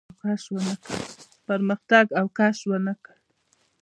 پرمختګ 1.47 2.05
او 2.19 2.25
کش 2.37 2.57
ونه 2.69 2.93
کړ. 3.03 3.15